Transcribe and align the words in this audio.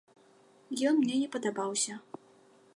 Ён 0.91 0.95
мне 1.01 1.15
не 1.25 1.29
падабаўся. 1.37 1.93